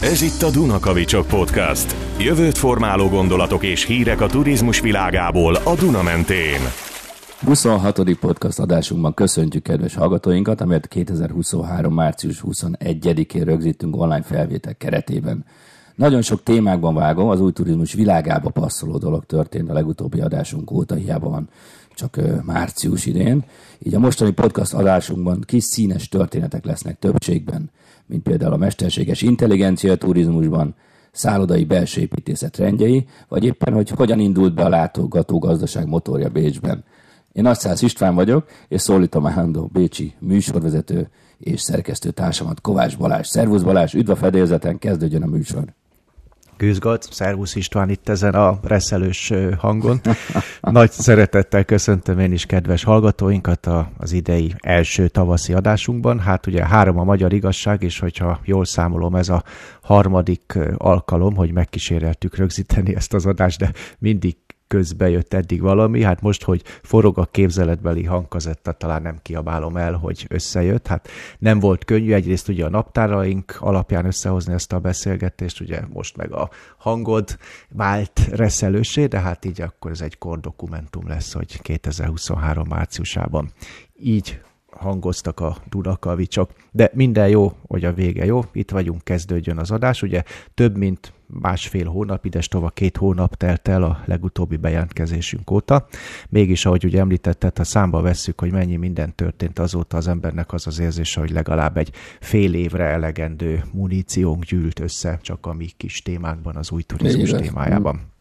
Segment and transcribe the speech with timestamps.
[0.00, 1.94] Ez itt a Dunakavicsok Podcast.
[2.18, 6.60] Jövőt formáló gondolatok és hírek a turizmus világából a Duna mentén.
[7.44, 8.18] 26.
[8.20, 11.94] podcast adásunkban köszöntjük kedves hallgatóinkat, amelyet 2023.
[11.94, 15.44] március 21-én rögzítünk online felvétel keretében.
[15.94, 20.94] Nagyon sok témákban vágom, az új turizmus világába passzoló dolog történt a legutóbbi adásunk óta,
[20.94, 21.48] hiába van
[21.94, 23.44] csak március idén.
[23.78, 27.70] Így a mostani podcast adásunkban kis színes történetek lesznek többségben,
[28.06, 30.74] mint például a mesterséges intelligencia turizmusban,
[31.12, 36.84] szállodai belső építészet rendjei, vagy éppen, hogy hogyan indult be a látogató gazdaság motorja Bécsben.
[37.32, 43.26] Én Nagyszász István vagyok, és szólítom állandó Bécsi műsorvezető és szerkesztő társamat Kovács Balázs.
[43.26, 45.64] Szervusz Balázs, üdv a fedélzeten, kezdődjön a műsor.
[46.62, 50.00] Gőzgat, Szervusz István itt ezen a reszelős hangon.
[50.60, 56.20] Nagy szeretettel köszöntöm én is kedves hallgatóinkat az idei első tavaszi adásunkban.
[56.20, 59.44] Hát ugye három a magyar igazság, és hogyha jól számolom, ez a
[59.80, 64.36] harmadik alkalom, hogy megkíséreltük rögzíteni ezt az adást, de mindig
[64.72, 69.92] közbe jött eddig valami, hát most, hogy forog a képzeletbeli hangkazetta, talán nem kiabálom el,
[69.92, 70.86] hogy összejött.
[70.86, 72.12] Hát nem volt könnyű.
[72.12, 78.20] Egyrészt ugye a naptáraink alapján összehozni ezt a beszélgetést, ugye most meg a hangod vált
[78.30, 83.50] reszelősé, de hát így akkor ez egy kordokumentum lesz, hogy 2023 márciusában
[84.00, 89.70] így hangoztak a Dunakavicsok, de minden jó, hogy a vége jó, itt vagyunk, kezdődjön az
[89.70, 90.22] adás, ugye
[90.54, 95.86] több mint másfél hónap, ides tova két hónap telt el a legutóbbi bejelentkezésünk óta.
[96.28, 100.66] Mégis, ahogy ugye említetted, ha számba vesszük, hogy mennyi minden történt azóta, az embernek az
[100.66, 106.02] az érzése, hogy legalább egy fél évre elegendő muníciónk gyűlt össze csak a mi kis
[106.02, 108.11] témánkban, az új turizmus témájában.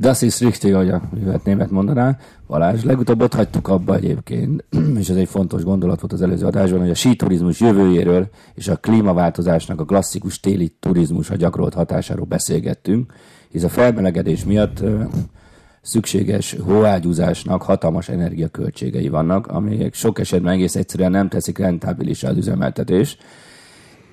[0.00, 2.18] Das ist richtig, ahogy a művet német mondaná.
[2.46, 4.64] Balázs, legutóbb ott hagytuk abba egyébként,
[5.00, 8.76] és ez egy fontos gondolat volt az előző adásban, hogy a síturizmus jövőjéről és a
[8.76, 13.12] klímaváltozásnak a klasszikus téli turizmusra gyakorolt hatásáról beszélgettünk,
[13.50, 14.82] hisz a felmelegedés miatt
[15.82, 23.22] szükséges hóágyúzásnak hatalmas energiaköltségei vannak, amelyek sok esetben egész egyszerűen nem teszik rentábilis az üzemeltetést,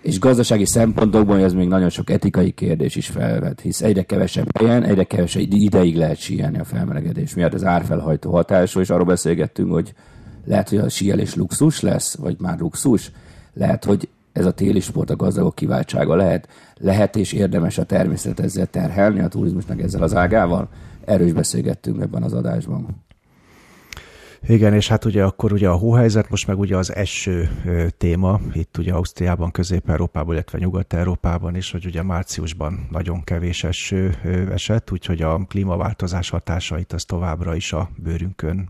[0.01, 4.83] és gazdasági szempontokból ez még nagyon sok etikai kérdés is felvet, hisz egyre kevesebb helyen,
[4.83, 9.93] egyre kevesebb ideig lehet síelni a felmelegedés miatt, az árfelhajtó hatású, és arról beszélgettünk, hogy
[10.45, 13.11] lehet, hogy a síelés luxus lesz, vagy már luxus,
[13.53, 16.47] lehet, hogy ez a téli sport a gazdagok kiváltsága lehet,
[16.77, 20.69] lehet és érdemes a természet ezzel terhelni, a turizmusnak ezzel az ágával.
[21.05, 23.05] Erről is beszélgettünk ebben az adásban.
[24.41, 27.49] Igen, és hát ugye akkor ugye a hóhelyzet, most meg ugye az eső
[27.97, 34.15] téma, itt ugye Ausztriában, Közép-Európában, illetve Nyugat-Európában is, hogy ugye márciusban nagyon kevés eső
[34.51, 38.69] esett, úgyhogy a klímaváltozás hatásait az továbbra is a bőrünkön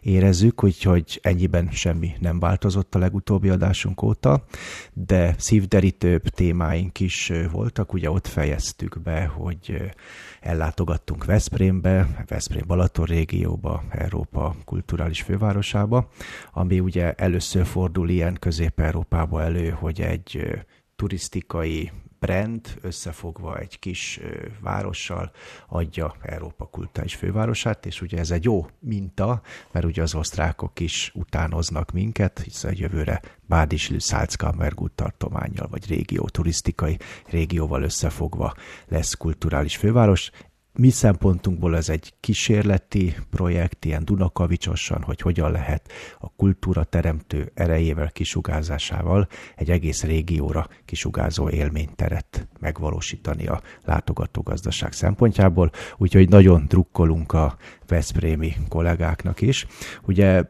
[0.00, 4.44] érezzük, úgyhogy ennyiben semmi nem változott a legutóbbi adásunk óta,
[4.92, 9.92] de szívderítőbb témáink is voltak, ugye ott fejeztük be, hogy
[10.40, 16.08] ellátogattunk Veszprémbe, Veszprém Balaton régióba, Európa kulturális fővárosába,
[16.52, 20.58] ami ugye először fordul ilyen Közép-Európába elő, hogy egy
[20.96, 24.20] turisztikai brand összefogva egy kis
[24.60, 25.30] várossal
[25.68, 29.40] adja Európa kulturális fővárosát, és ugye ez egy jó minta,
[29.72, 36.98] mert ugye az osztrákok is utánoznak minket, hiszen jövőre Bádisli Salzkammergut tartományjal, vagy régió, turisztikai
[37.26, 38.54] régióval összefogva
[38.88, 40.30] lesz kulturális főváros
[40.72, 48.10] mi szempontunkból ez egy kísérleti projekt, ilyen Dunakavicsosan, hogy hogyan lehet a kultúra teremtő erejével,
[48.10, 55.70] kisugázásával egy egész régióra kisugázó élményteret megvalósítani a látogatógazdaság szempontjából.
[55.96, 59.66] Úgyhogy nagyon drukkolunk a Veszprémi kollégáknak is.
[60.06, 60.44] Ugye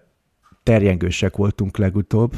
[0.69, 2.37] terjengősek voltunk legutóbb,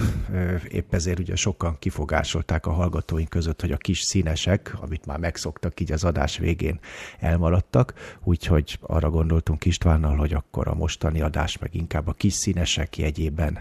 [0.69, 5.81] épp ezért ugye sokan kifogásolták a hallgatóink között, hogy a kis színesek, amit már megszoktak,
[5.81, 6.79] így az adás végén
[7.21, 12.99] elmaradtak, úgyhogy arra gondoltunk Istvánnal, hogy akkor a mostani adás meg inkább a kis színesek
[12.99, 13.59] jegyében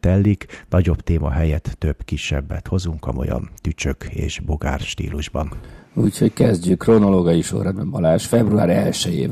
[0.00, 5.52] tellik, nagyobb téma helyett több kisebbet hozunk, amolyan tücsök és bogár stílusban.
[5.94, 9.30] Úgyhogy kezdjük kronológiai sorrendben Balázs, február 1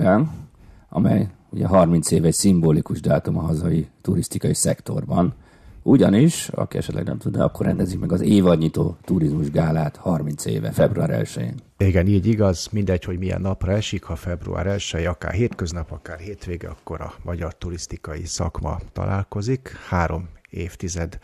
[0.89, 5.35] amely ugye 30 év egy szimbolikus dátum a hazai turisztikai szektorban.
[5.83, 11.23] Ugyanis, aki esetleg nem tudja, akkor rendezik meg az évadnyitó turizmus gálát 30 éve, február
[11.25, 11.55] 1-én.
[11.79, 16.69] Igen, így igaz, mindegy, hogy milyen napra esik, ha február 1 akár hétköznap, akár hétvége,
[16.69, 19.77] akkor a magyar turisztikai szakma találkozik.
[19.89, 21.19] Három évtized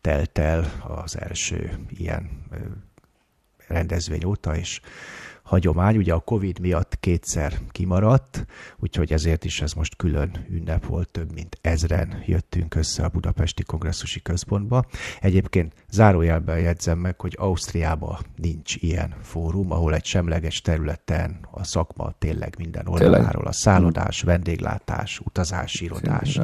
[0.00, 0.72] telt el
[1.02, 2.28] az első ilyen
[3.66, 4.80] rendezvény óta, és
[5.48, 5.96] hagyomány.
[5.96, 8.46] Ugye a Covid miatt kétszer kimaradt,
[8.78, 13.62] úgyhogy ezért is ez most külön ünnep volt, több mint ezren jöttünk össze a Budapesti
[13.62, 14.84] Kongresszusi Központba.
[15.20, 22.12] Egyébként zárójelben jegyzem meg, hogy Ausztriában nincs ilyen fórum, ahol egy semleges területen a szakma
[22.18, 26.40] tényleg minden oldaláról, a szállodás, vendéglátás, utazási irodás,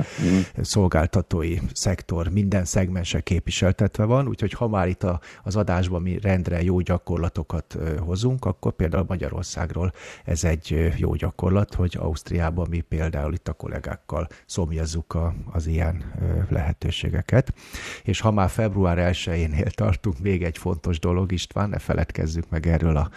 [0.60, 5.06] szolgáltatói szektor minden szegmense képviseltetve van, úgyhogy ha már itt
[5.42, 9.93] az adásban mi rendre jó gyakorlatokat hozunk, akkor például Magyarországról
[10.25, 16.05] ez egy jó gyakorlat, hogy Ausztriában mi például itt a kollégákkal szomjazzuk a, az ilyen
[16.49, 17.55] lehetőségeket.
[18.02, 22.96] És ha már február 1-énél tartunk, még egy fontos dolog, István, ne feledkezzük meg erről
[22.96, 23.11] a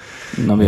[0.45, 0.63] Na,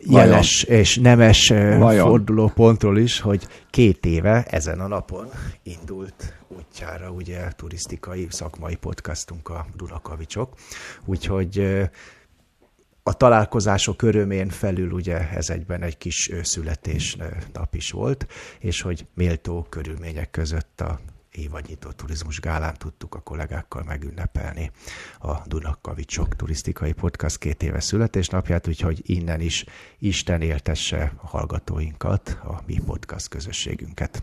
[0.00, 0.80] jeles Vajon?
[0.80, 1.48] és nemes
[1.78, 2.08] Vajon?
[2.08, 5.28] fordulópontról is, hogy két éve ezen a napon
[5.62, 10.54] indult útjára ugye turisztikai szakmai podcastunk a Dunakavicsok,
[11.04, 11.88] úgyhogy
[13.08, 18.26] a találkozások örömén felül ugye ez egyben egy kis születésnap is volt,
[18.58, 21.00] és hogy méltó körülmények között a
[21.32, 24.70] évadnyitó turizmus gálán tudtuk a kollégákkal megünnepelni
[25.18, 29.64] a Dunakavicsok turisztikai podcast két éve születésnapját, úgyhogy innen is
[29.98, 34.22] Isten éltesse a hallgatóinkat, a mi podcast közösségünket.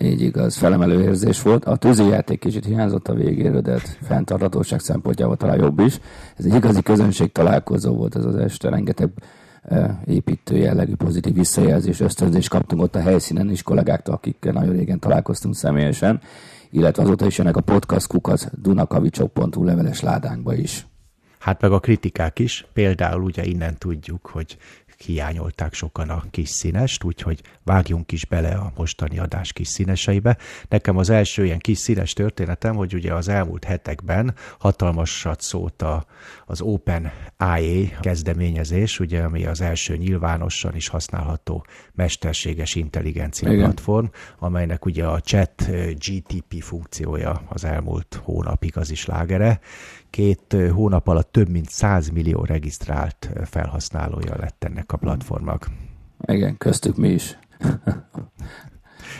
[0.00, 1.64] Így igaz, felemelő érzés volt.
[1.64, 5.98] A tűzijáték kicsit hiányzott a végéről, de hát fenntartatóság szempontjából talán jobb is.
[6.36, 9.10] Ez egy igazi közönség találkozó volt ez az este, rengeteg
[9.62, 14.98] e, építő jellegű pozitív visszajelzés, ösztönzés kaptunk ott a helyszínen is kollégáktól, akikkel nagyon régen
[14.98, 16.20] találkoztunk személyesen,
[16.70, 20.86] illetve azóta is jönnek a podcast kukat dunakavicsok.hu leveles ládánkba is.
[21.38, 24.56] Hát meg a kritikák is, például ugye innen tudjuk, hogy
[25.04, 30.36] hiányolták sokan a kis színest, úgyhogy vágjunk is bele a mostani adás kis színeseibe.
[30.68, 36.06] Nekem az első ilyen kis színes történetem, hogy ugye az elmúlt hetekben hatalmasat szólt a,
[36.46, 43.64] az Open IA kezdeményezés, ugye, ami az első nyilvánosan is használható mesterséges intelligencia Igen.
[43.64, 44.06] platform,
[44.38, 49.60] amelynek ugye a chat GTP funkciója az elmúlt hónapig az is lágere,
[50.10, 55.70] két hónap alatt több mint 100 millió regisztrált felhasználója lett ennek a platformnak.
[56.26, 57.38] Igen, köztük mi is.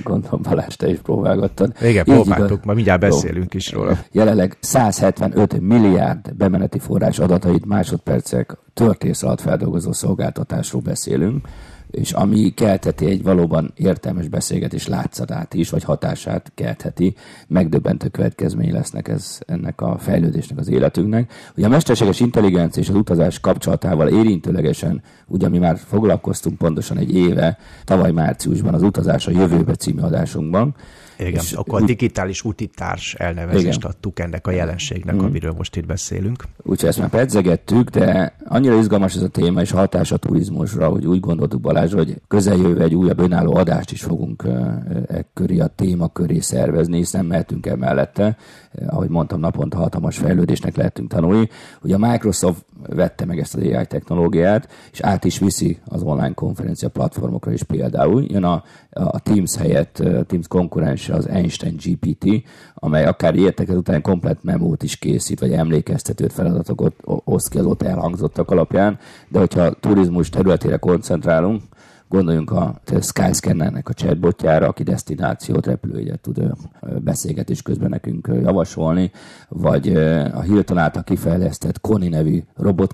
[0.04, 1.72] Gondolom Balázs, te is próbálgattad.
[1.80, 3.98] Igen, Így próbáltuk, ma mindjárt beszélünk is róla.
[4.12, 11.48] Jelenleg 175 milliárd bemeneti forrás adatait másodpercek történész alatt feldolgozó szolgáltatásról beszélünk
[11.90, 17.14] és ami keltheti egy valóban értelmes beszélgetés látszatát is, vagy hatását keltheti,
[17.46, 21.32] megdöbbentő következmény lesznek ez ennek a fejlődésnek az életünknek.
[21.56, 27.14] Ugye a mesterséges intelligencia és az utazás kapcsolatával érintőlegesen, ugye mi már foglalkoztunk pontosan egy
[27.14, 30.74] éve, tavaly márciusban az Utazás a jövőbe című adásunkban,
[31.18, 33.90] igen, és akkor a digitális útitárs elnevezést igen.
[33.90, 35.24] adtuk ennek a jelenségnek, mm.
[35.24, 36.44] amiről most itt beszélünk.
[36.62, 41.06] Úgyhogy ezt már pedzegettük, de annyira izgalmas ez a téma és hatás a turizmusra, hogy
[41.06, 44.44] úgy gondoltuk Balázs, hogy közeljövő egy újabb önálló adást is fogunk
[45.08, 48.36] e köré, a téma köré szervezni, hiszen mehetünk el mellette.
[48.86, 51.48] Ahogy mondtam, naponta hatalmas fejlődésnek lehetünk tanulni.
[51.82, 56.34] Ugye a Microsoft vette meg ezt az AI technológiát, és át is viszi az online
[56.34, 58.24] konferencia platformokra is például.
[58.28, 60.46] Jön a, a Teams helyett, a Teams
[61.08, 62.42] konkurense az Einstein GPT,
[62.74, 67.82] amely akár értek után komplet memót is készít, vagy emlékeztetőt feladatokat oszt ki az ott
[67.82, 71.62] elhangzottak alapján, de hogyha turizmus területére koncentrálunk,
[72.08, 76.52] Gondoljunk a Skyscannernek a chatbotjára, aki destinációt, repülőjegyet tud
[76.98, 79.10] beszélgetés közben nekünk javasolni,
[79.48, 79.96] vagy
[80.32, 82.92] a Hilton által kifejlesztett Koni nevű robot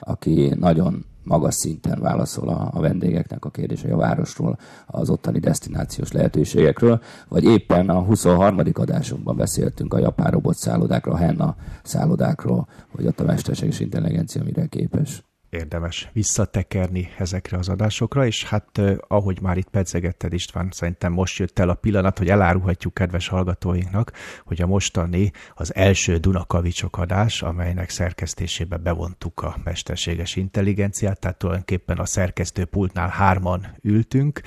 [0.00, 6.12] aki nagyon magas szinten válaszol a, a vendégeknek a kérdései a városról, az ottani destinációs
[6.12, 8.60] lehetőségekről, vagy éppen a 23.
[8.72, 14.66] adásunkban beszéltünk a japán robot szállodákról, a Henna szállodákról, hogy ott a mesterséges intelligencia mire
[14.66, 15.22] képes
[15.54, 21.58] érdemes visszatekerni ezekre az adásokra, és hát ahogy már itt pedzegetted István, szerintem most jött
[21.58, 24.12] el a pillanat, hogy elárulhatjuk kedves hallgatóinknak,
[24.44, 31.98] hogy a mostani az első Dunakavicsok adás, amelynek szerkesztésébe bevontuk a mesterséges intelligenciát, tehát tulajdonképpen
[31.98, 34.40] a szerkesztőpultnál hárman ültünk,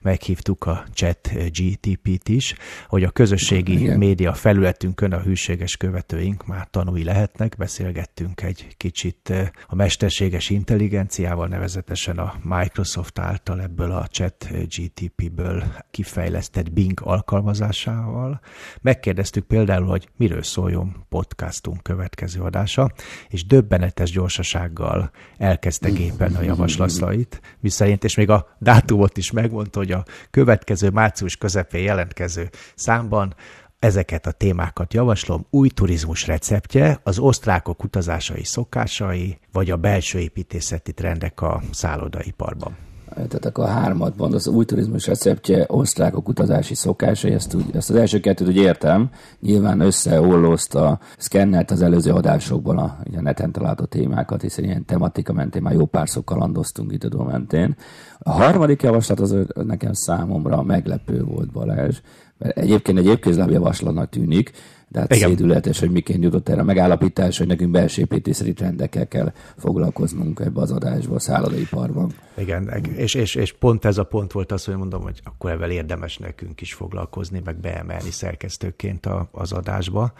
[0.00, 2.54] meghívtuk a chat GTP-t is,
[2.88, 3.98] hogy a közösségi Igen.
[3.98, 9.32] média felületünkön a hűséges követőink már tanúi lehetnek, beszélgettünk egy kicsit
[9.66, 18.40] a mesterséges intelligenciával, nevezetesen a Microsoft által ebből a chat GTP-ből kifejlesztett Bing alkalmazásával.
[18.80, 22.92] Megkérdeztük például, hogy miről szóljon podcastunk következő adása,
[23.28, 29.92] és döbbenetes gyorsasággal elkezdte gépen a javaslatait, miszerint, és még a dátumot is megmondta, hogy
[29.92, 33.34] a következő március közepén jelentkező számban
[33.82, 35.46] ezeket a témákat javaslom.
[35.50, 42.76] Új turizmus receptje, az osztrákok utazásai szokásai, vagy a belső építészeti trendek a szállodaiparban.
[43.14, 47.90] Tehát akkor a hármat mond, az új turizmus receptje, osztrákok utazási szokásai, ezt, úgy, ezt
[47.90, 49.10] az első kettőt úgy értem,
[49.40, 55.62] nyilván összeollózta, szkennelt az előző adásokból a, a neten található témákat, hiszen ilyen tematika mentén
[55.62, 57.76] már jó párszor kalandoztunk itt a mentén.
[58.18, 62.00] A harmadik javaslat az nekem számomra meglepő volt Balázs,
[62.42, 64.50] egyébként egy évkézláb javaslatnak tűnik,
[64.92, 65.28] de hát Igen.
[65.28, 70.60] szédületes, hogy miként jutott erre a megállapítás, hogy nekünk belső építészeti trendekkel kell foglalkoznunk ebbe
[70.60, 72.12] az adásba, a szállodaiparban.
[72.36, 75.70] Igen, és, és, és pont ez a pont volt az, hogy mondom, hogy akkor ebben
[75.70, 80.12] érdemes nekünk is foglalkozni, meg beemelni szerkesztőként a, az adásba.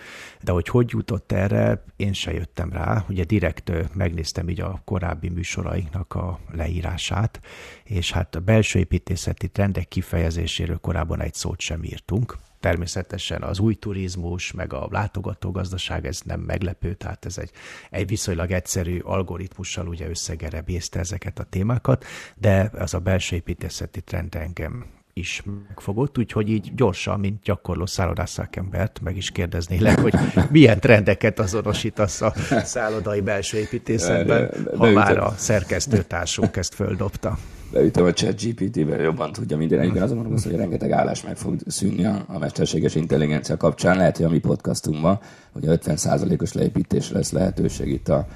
[0.42, 3.04] De hogy hogy jutott erre, én se jöttem rá.
[3.08, 7.40] Ugye direkt megnéztem így a korábbi műsorainknak a leírását,
[7.84, 13.74] és hát a belső építészeti trendek kifejezéséről korábban egy szót sem írtunk természetesen az új
[13.74, 17.50] turizmus, meg a látogatógazdaság, ez nem meglepő, tehát ez egy,
[17.90, 22.04] egy viszonylag egyszerű algoritmussal ugye összegerebészte ezeket a témákat,
[22.36, 29.00] de az a belső építészeti trend engem is megfogott, úgyhogy így gyorsan, mint gyakorló szállodásszakembert
[29.00, 30.14] meg is kérdeznélek, hogy
[30.50, 32.32] milyen trendeket azonosítasz a
[32.64, 37.38] szállodai belső építészetben, ha már a szerkesztőtársunk ezt földobta
[37.72, 40.02] beütöm a chat GPT-be, jobban tudja minden egyben.
[40.02, 43.96] Azon gondolom, hogy rengeteg állás meg fog szűnni a mesterséges intelligencia kapcsán.
[43.96, 45.18] Lehet, hogy a mi podcastunkban,
[45.52, 48.26] hogy 50%-os leépítés lesz lehetőség itt a,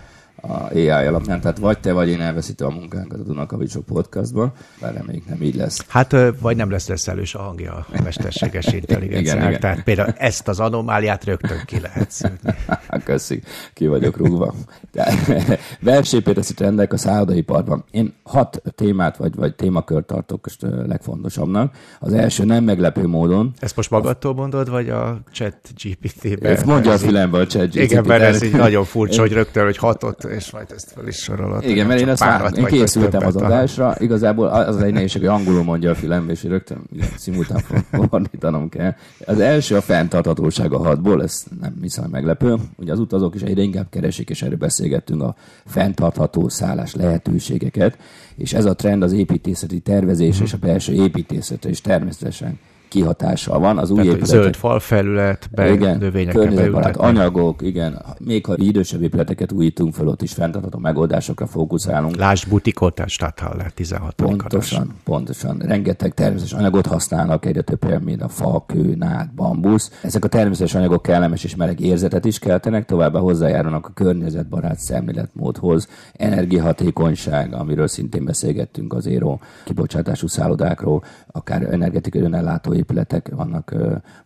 [0.41, 1.41] a AI alapján.
[1.41, 5.55] Tehát vagy te, vagy én elveszítem a munkánkat a Dunakavicsok podcastban, bár reméljük nem így
[5.55, 5.85] lesz.
[5.89, 9.49] Hát vagy nem lesz reszelős a hangja a mesterséges intelligenciának.
[9.49, 12.55] igen, Tehát például ezt az anomáliát rögtön ki lehet szűrni.
[13.05, 13.43] Köszi,
[13.75, 14.55] ki vagyok rúgva.
[15.81, 17.85] Belsépéteszi trendek a szállodaiparban.
[17.91, 21.75] Én hat témát vagy, vagy témakört tartok most legfontosabbnak.
[22.01, 23.53] Az első nem meglepő módon.
[23.59, 26.53] Ezt most magadtól mondod, vagy a chat GPT-ben?
[26.53, 27.75] Ezt mondja a fülembe a chat GPT.
[27.75, 31.17] Igen, mert ez így nagyon furcsa, hogy rögtön, hogy hatot és majd ezt fel is
[31.17, 31.65] sorolod.
[31.65, 35.63] Igen, mert én ezt már, én készültem az adásra, igazából az egy nehézség, hogy angolul
[35.63, 36.79] mondja a film, és rögtön
[37.17, 37.63] szimultán
[38.11, 38.95] fordítanom kell.
[39.27, 42.55] Az első a fenntarthatóság a hatból, ez nem viszont meglepő.
[42.77, 45.35] Ugye az utazók is egyre inkább keresik, és erről beszélgettünk a
[45.67, 47.99] fenntartható szállás lehetőségeket,
[48.37, 52.59] és ez a trend az építészeti tervezés és a belső építészetre is természetesen
[52.97, 53.79] kihatással van.
[53.79, 58.03] Az új Tehát épületek, zöld falfelület, be, igen, növényekkel anyagok, igen.
[58.19, 62.17] Még ha idősebb épületeket újítunk fel, ott is fenntartható megoldásokra fókuszálunk.
[62.17, 64.15] Lásd butikot, Stadthalle 16.
[64.15, 64.95] Pontosan, adás.
[65.05, 65.59] pontosan.
[65.59, 69.91] Rengeteg természetes anyagot használnak, egyre több olyan, mint a fa, kő, nád, bambusz.
[70.03, 75.89] Ezek a természetes anyagok kellemes és meleg érzetet is keltenek, továbbá hozzájárulnak a környezetbarát szemléletmódhoz,
[76.13, 83.75] energiahatékonyság, amiről szintén beszélgettünk az éró kibocsátású szállodákról, akár energetikai önellátó épületek vannak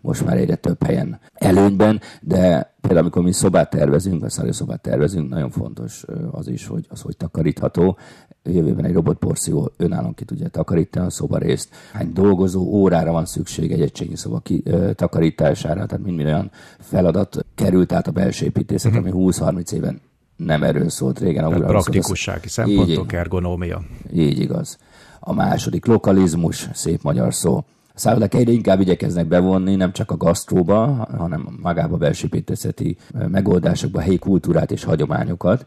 [0.01, 5.29] most már egyre több helyen előnyben, de például amikor mi szobát tervezünk, vagy szobát tervezünk,
[5.29, 7.97] nagyon fontos az is, hogy az hogy takarítható.
[8.43, 11.69] Jövőben egy robotporció önállóan ki tudja takarítani a szobarészt.
[11.93, 17.47] Hány dolgozó órára van szükség egy egységnyi szoba ki, ö, takarítására, tehát mind olyan feladat
[17.55, 20.01] került át a belső építészet, ami 20-30 éven
[20.37, 21.49] nem erről szólt régen.
[21.49, 23.83] Tehát praktikussági szempontok, ergonómia.
[24.13, 24.79] Így igaz.
[25.21, 27.65] A második lokalizmus, szép magyar szó
[28.01, 32.97] szállodák egyre inkább igyekeznek bevonni nem csak a gasztróba, hanem magába belsőpítészeti
[33.29, 35.67] megoldásokba helyi kultúrát és hagyományokat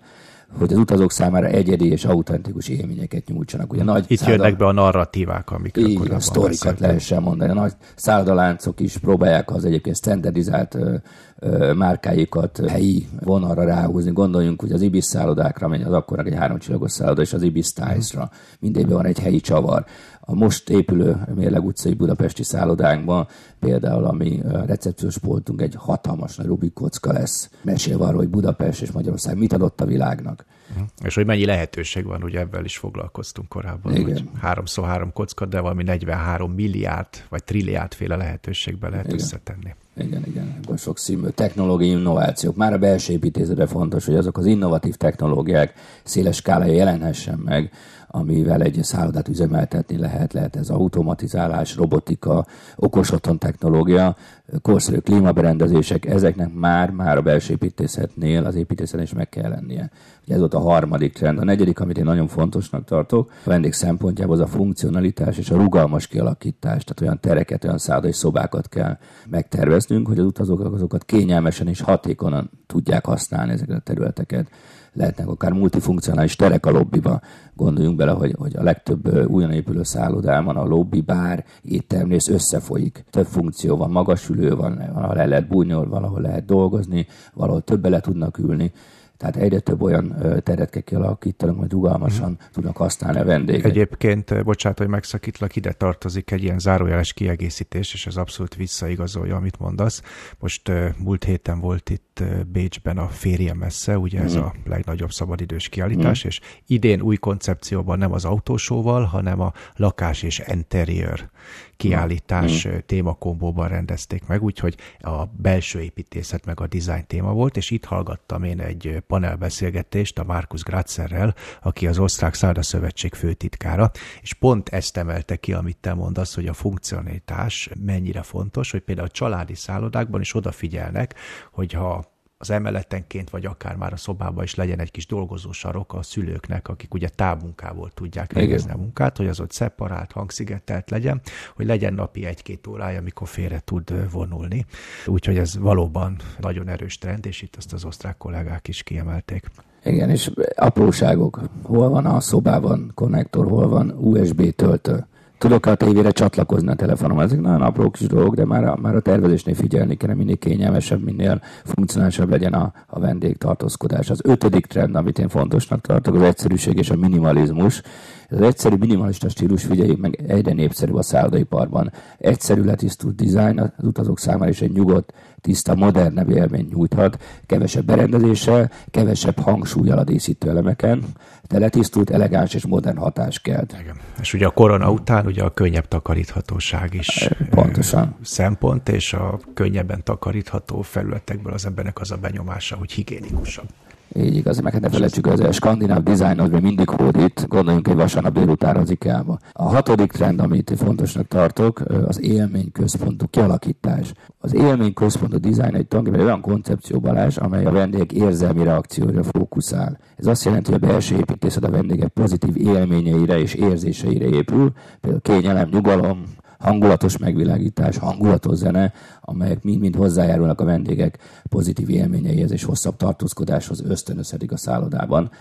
[0.58, 3.74] hogy az utazók számára egyedi és autentikus élményeket nyújtsanak.
[3.74, 4.44] Ugye nagy Itt szálloda...
[4.44, 7.52] jönnek be a narratívák, amik Így, a sztorikat lehessen mondani.
[7.52, 10.96] A nagy szállodaláncok is próbálják az egyébként standardizált ö,
[11.40, 14.12] ö, márkáikat helyi vonalra ráhúzni.
[14.12, 18.30] Gondoljunk hogy az Ibis szállodákra, amely az akkor egy háromcsillagos szálloda, és az Ibis Styles-ra.
[18.60, 19.86] Mindegyben van egy helyi csavar
[20.26, 23.28] a most épülő Mérleg utcai budapesti szállodánkban
[23.64, 28.92] például, ami recepciós poltunk egy hatalmas nagy Rubik kocka lesz, mesélve arról, hogy Budapest és
[28.92, 30.46] Magyarország mit adott a világnak.
[30.72, 30.88] Uh-huh.
[31.04, 34.06] És hogy mennyi lehetőség van, ugye ebben is foglalkoztunk korábban, Igen.
[34.06, 39.18] hogy háromszor három kocka, de valami 43 milliárd vagy trilliárd féle lehetőségbe lehet Igen.
[39.18, 39.76] összetenni.
[39.98, 42.56] Igen, igen, ebből sok színű technológiai innovációk.
[42.56, 47.72] Már a belső építészetre fontos, hogy azok az innovatív technológiák széles skálája jelenhessen meg,
[48.16, 54.16] amivel egy szállodát üzemeltetni lehet, lehet ez automatizálás, robotika, okos otthon technológia,
[54.62, 59.90] korszerű klímaberendezések, ezeknek már, már a belső építészetnél, az építészet is meg kell lennie.
[60.24, 61.40] Ugye ez volt a harmadik trend.
[61.40, 65.58] A negyedik, amit én nagyon fontosnak tartok, a vendég szempontjából az a funkcionalitás és a
[65.58, 68.98] rugalmas kialakítás, tehát olyan tereket, olyan szállodai szobákat kell
[69.30, 74.48] megterveznünk, hogy az utazók azokat kényelmesen és hatékonyan tudják használni ezeket a területeket
[74.94, 77.22] lehetnek akár multifunkcionális terek a lobbiba.
[77.56, 83.06] Gondoljunk bele, hogy, hogy a legtöbb újon épülő szállodában a lobby, bár, éttermrész összefolyik.
[83.10, 87.90] Több funkció van, magas ülő van, ahol le lehet bújni, valahol lehet dolgozni, valahol többe
[87.90, 88.72] le tudnak ülni
[89.18, 92.38] tehát egyre több olyan teret kell kialakítanunk, hogy rugalmasan hmm.
[92.52, 93.66] tudnak használni a vendégek.
[93.66, 99.60] Egyébként, bocsánat, hogy megszakítlak, ide tartozik egy ilyen zárójeles kiegészítés, és ez abszolút visszaigazolja, amit
[99.60, 100.02] mondasz.
[100.40, 104.44] Most múlt héten volt itt Bécsben a férje messze, ugye ez hmm.
[104.44, 106.30] a legnagyobb szabadidős kiállítás, hmm.
[106.30, 111.32] és idén új koncepcióban nem az autósóval, hanem a lakás és interior
[111.78, 112.72] kiállítás mm.
[112.86, 118.44] témakombóban rendezték meg, úgyhogy a belső építészet meg a design téma volt, és itt hallgattam
[118.44, 124.98] én egy panelbeszélgetést a Markus Grazerrel, aki az Osztrák Szálda Szövetség főtitkára, és pont ezt
[124.98, 130.22] emelte ki, amit te mondasz, hogy a funkcionalitás mennyire fontos, hogy például a családi szállodákban
[130.22, 131.16] is odafigyelnek,
[131.52, 132.13] hogyha
[132.44, 136.94] az emeletenként, vagy akár már a szobában is legyen egy kis dolgozósarok a szülőknek, akik
[136.94, 141.22] ugye távmunkából tudják végezni a munkát, hogy az ott szeparált, hangszigetelt legyen,
[141.56, 144.66] hogy legyen napi egy-két órája, amikor félre tud vonulni.
[145.06, 149.50] Úgyhogy ez valóban nagyon erős trend, és itt azt az osztrák kollégák is kiemelték.
[149.84, 151.40] Igen, és apróságok.
[151.62, 155.06] Hol van a szobában konnektor, hol van USB töltő
[155.44, 157.20] tudok a tévére csatlakozni a telefonom.
[157.20, 161.04] Ezek nagyon apró kis dolgok, de már a, már a tervezésnél figyelni kell, minél kényelmesebb,
[161.04, 164.10] minél funkcionálisabb legyen a, a vendégtartózkodás.
[164.10, 167.82] Az ötödik trend, amit én fontosnak tartok, az egyszerűség és a minimalizmus.
[168.30, 171.92] Ez az egyszerű minimalista stílus, figyeljük meg, egyre népszerű a szállodaiparban.
[172.18, 178.72] Egyszerű letisztult dizájn az utazók számára is egy nyugodt, tiszta, modernebb élmény nyújthat, kevesebb berendezéssel,
[178.92, 181.04] kevesebb hangsúlyjal a díszítő elemeken,
[181.48, 183.76] de letisztult, elegáns és modern hatás kelt.
[183.82, 183.96] Igen.
[184.22, 188.16] És ugye a korona után ugye a könnyebb takaríthatóság is Pontosan.
[188.22, 193.68] szempont, és a könnyebben takarítható felületekből az embernek az a benyomása, hogy higiénikusabb.
[194.16, 197.88] Így igaz, meg hát ne felejtsük, az a skandináv dizájn az még mindig hódít, gondoljunk
[197.88, 199.40] egy vasárnap délután az IKEA-ba.
[199.52, 204.14] A hatodik trend, amit fontosnak tartok, az élményközpontú kialakítás.
[204.38, 209.98] Az élményközpontú dizájn egy tulajdonképpen olyan koncepció Balázs, amely a vendégek érzelmi reakcióra fókuszál.
[210.16, 215.22] Ez azt jelenti, hogy a belső építészet a vendégek pozitív élményeire és érzéseire épül, például
[215.22, 216.24] kényelem, nyugalom,
[216.64, 221.18] hangulatos megvilágítás, hangulatos zene, amelyek mind-mind hozzájárulnak a vendégek
[221.50, 225.32] pozitív élményeihez és hosszabb tartózkodáshoz ösztönözhetik a szállodában.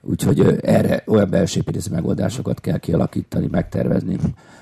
[0.00, 4.16] Úgyhogy erre olyan belsőépítési megoldásokat kell kialakítani, megtervezni,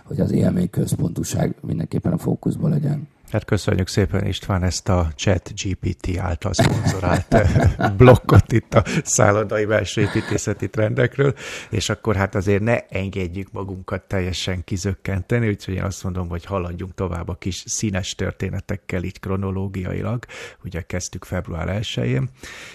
[0.05, 3.09] hogy az élmény központúság mindenképpen a fókuszban legyen.
[3.31, 7.67] Hát köszönjük szépen István ezt a chat GPT által szponzorált eh,
[7.99, 11.35] blokkot itt a szállodai belső építészeti trendekről,
[11.71, 16.95] és akkor hát azért ne engedjük magunkat teljesen kizökkenteni, úgyhogy én azt mondom, hogy haladjunk
[16.95, 20.25] tovább a kis színes történetekkel így kronológiailag.
[20.65, 22.29] Ugye kezdtük február 1-én,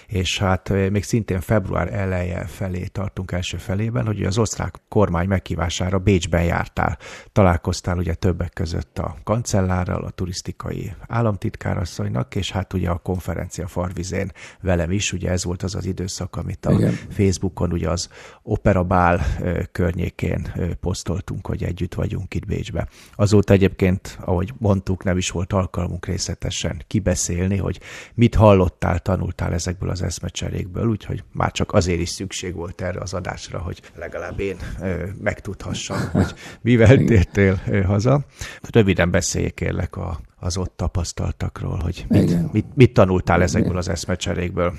[0.06, 5.28] és hát eh, még szintén február eleje felé tartunk első felében, hogy az osztrák kormány
[5.28, 6.98] meghívására Bécsben jártál.
[7.32, 13.66] Találkoztál ugye többek között a kancellárral, a turisztikai statisztikai államtitkárasszonynak, és hát ugye a konferencia
[13.66, 16.92] farvizén velem is, ugye ez volt az az időszak, amit a Igen.
[17.10, 18.08] Facebookon ugye az
[18.42, 19.20] Operabál
[19.72, 22.88] környékén posztoltunk, hogy együtt vagyunk itt Bécsbe.
[23.14, 27.80] Azóta egyébként, ahogy mondtuk, nem is volt alkalmunk részletesen kibeszélni, hogy
[28.14, 33.14] mit hallottál, tanultál ezekből az eszmecserékből, úgyhogy már csak azért is szükség volt erre az
[33.14, 34.56] adásra, hogy legalább én
[35.20, 38.24] megtudhassam, hogy mivel tértél haza.
[38.70, 44.72] Röviden beszéljék kérlek a az ott tapasztaltakról, hogy mit, mit, mit tanultál ezekből az eszmecserékből?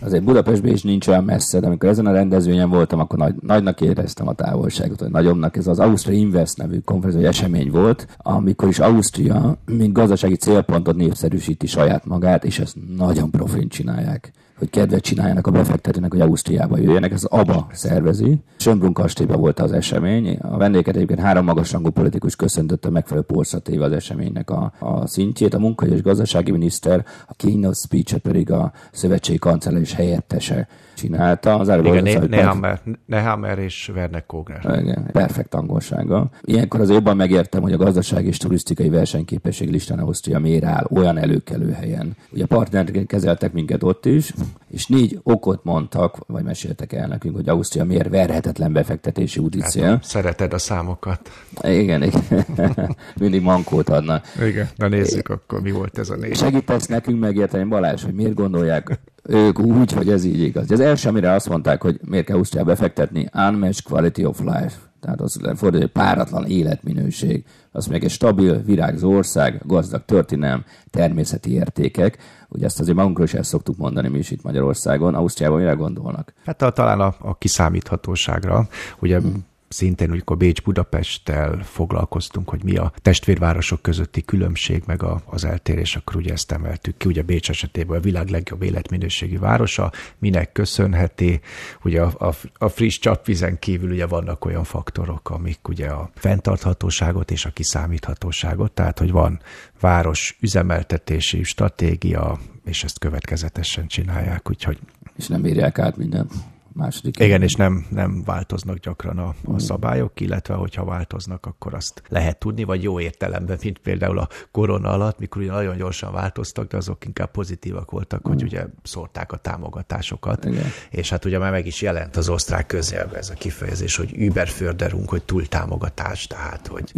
[0.00, 3.80] Azért Budapestben is nincs olyan messze, de amikor ezen a rendezvényen voltam, akkor nagy, nagynak
[3.80, 5.56] éreztem a távolságot, hogy nagyobbnak.
[5.56, 11.66] Ez az Austria Invest nevű konferencia esemény volt, amikor is Ausztria, mint gazdasági célpontot népszerűsíti
[11.66, 17.12] saját magát, és ezt nagyon profin csinálják hogy kedvet csináljanak a befektetőnek, hogy Ausztriába jöjjenek.
[17.12, 18.38] Ez ABA szervezi.
[18.56, 20.38] Sönbrunn kastélyban volt az esemény.
[20.40, 25.54] A vendéget egyébként három magasrangú politikus köszöntötte megfelelő porszatéve az eseménynek a, a szintjét.
[25.54, 30.68] A munka és gazdasági miniszter, a keynote speech pedig a szövetségi kancellár és helyettese
[31.00, 31.58] csinálta.
[31.58, 34.80] Az előbb Igen, ne, Nehammer, Nehammer és Werner Kogner.
[34.80, 36.30] Igen, perfekt angolsága.
[36.42, 41.18] Ilyenkor az jobban megértem, hogy a gazdaság és turisztikai versenyképesség listán Ausztria miért áll olyan
[41.18, 42.16] előkelő helyen.
[42.32, 44.32] Ugye partnerként kezeltek minket ott is,
[44.70, 49.70] és négy okot mondtak, vagy meséltek el nekünk, hogy Ausztria miért verhetetlen befektetési úti hát,
[49.70, 49.98] cél.
[50.02, 51.30] szereted a számokat.
[51.62, 52.44] Igen, igen.
[53.20, 54.20] Mindig mankót adna.
[54.46, 56.36] Igen, na nézzük é, akkor, mi volt ez a négy.
[56.36, 60.70] Segítesz nekünk megérteni, Balázs, hogy miért gondolják ők úgy, hogy ez így igaz.
[60.70, 65.20] Az első, amire azt mondták, hogy miért kell Ausztriába befektetni, unmatched quality of life Tehát
[65.20, 67.44] az fordítja, hogy páratlan életminőség.
[67.72, 72.18] Azt mondják, egy stabil, virágzó ország, gazdag történelem, természeti értékek.
[72.48, 75.14] Ugye ezt azért magunkról is el szoktuk mondani mi is itt Magyarországon.
[75.14, 76.32] Ausztriában mire gondolnak?
[76.44, 78.68] Hát a, talán a, a kiszámíthatóságra.
[79.00, 85.44] Ugye hmm szintén, amikor Bécs-Budapesttel foglalkoztunk, hogy mi a testvérvárosok közötti különbség, meg a, az
[85.44, 87.08] eltérés, akkor ugye ezt emeltük ki.
[87.08, 91.40] Ugye Bécs esetében a világ legjobb életminőségi városa, minek köszönheti.
[91.84, 97.30] Ugye a, a, a friss csapvizen kívül ugye vannak olyan faktorok, amik ugye a fenntarthatóságot
[97.30, 99.40] és a kiszámíthatóságot, tehát hogy van
[99.80, 104.78] város üzemeltetési stratégia, és ezt következetesen csinálják, úgyhogy...
[105.16, 106.32] És nem írják át mindent
[106.80, 107.18] második.
[107.18, 112.38] Igen, és nem, nem változnak gyakran a, a szabályok, illetve hogyha változnak, akkor azt lehet
[112.38, 116.76] tudni, vagy jó értelemben, mint például a korona alatt, mikor ugye nagyon gyorsan változtak, de
[116.76, 118.46] azok inkább pozitívak voltak, hogy mm.
[118.46, 120.44] ugye szórták a támogatásokat.
[120.44, 120.64] Igen.
[120.90, 125.08] És hát ugye már meg is jelent az osztrák köznyelvben ez a kifejezés, hogy überförderünk,
[125.08, 126.90] hogy túltámogatás, tehát hogy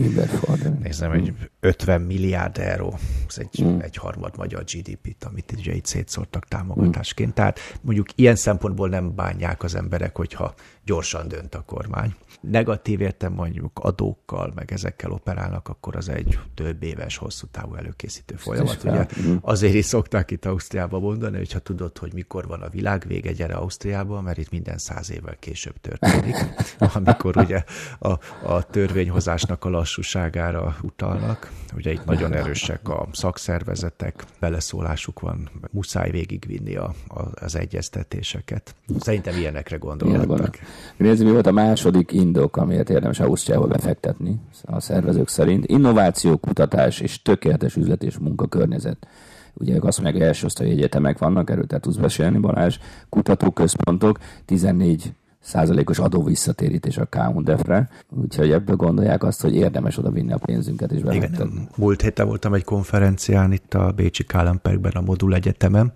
[0.83, 3.79] nézem, egy 50 milliárd euró, ez egy, mm.
[3.79, 7.35] egy harmad magyar GDP-t, amit ugye itt szétszórtak támogatásként.
[7.35, 10.55] Tehát mondjuk ilyen szempontból nem bánják az emberek, hogyha
[10.85, 12.15] gyorsan dönt a kormány.
[12.51, 18.35] Negatív értem mondjuk adókkal, meg ezekkel operálnak, akkor az egy több éves, hosszú távú előkészítő
[18.35, 18.85] folyamat.
[18.85, 19.35] Ugye mhm.
[19.41, 23.33] azért is szokták itt Ausztriába mondani, hogy ha tudod, hogy mikor van a világ vége,
[23.33, 26.37] gyere Ausztriába, mert itt minden száz évvel később történik,
[26.95, 27.65] amikor ugye
[27.99, 28.13] a,
[28.45, 31.51] a törvényhozásnak a lassúságára utalnak.
[31.75, 38.75] Ugye itt nagyon erősek a szakszervezetek, beleszólásuk van, muszáj végigvinni a, a, az egyeztetéseket.
[38.99, 40.59] Szerintem ilyenekre gondolnak.
[40.97, 45.67] Nézzük, mi volt a második indok, amiért érdemes Ausztriába befektetni a szervezők szerint.
[45.67, 49.07] Innováció, kutatás és tökéletes üzlet és munkakörnyezet.
[49.55, 54.19] Ugye ők azt mondják, hogy első osztály egyetemek vannak, erről te tudsz beszélni, Balázs, kutatóközpontok,
[54.45, 60.39] 14 százalékos adó visszatérítés a KUNDEF-re, úgyhogy ebből gondolják azt, hogy érdemes oda vinni a
[60.39, 61.53] pénzünket és befektetni.
[61.53, 65.93] Igen, múlt héten voltam egy konferencián itt a Bécsi Kálemperkben, a Modul Egyetemen,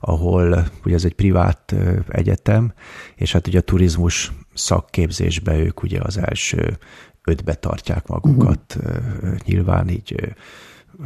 [0.00, 1.74] ahol ugye ez egy privát
[2.08, 2.72] egyetem,
[3.16, 6.78] és hát ugye a turizmus szakképzésbe ők ugye az első
[7.24, 9.38] ötbe tartják magukat, uh-huh.
[9.44, 10.34] nyilván így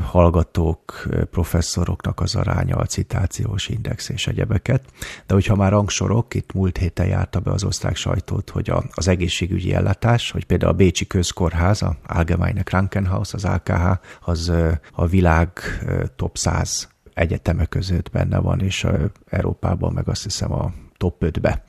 [0.03, 4.85] hallgatók, professzoroknak az aránya, a citációs index és egyebeket.
[5.27, 9.09] De hogyha már rangsorok, itt múlt héten járta be az osztrák sajtót, hogy a, az
[9.09, 14.53] egészségügyi ellátás, hogy például a Bécsi Közkórház, a Allgemeine Krankenhaus, az AKH, az
[14.93, 15.51] a világ
[16.17, 18.87] top 100 egyeteme között benne van, és
[19.29, 21.65] Európában meg azt hiszem a top 5-be.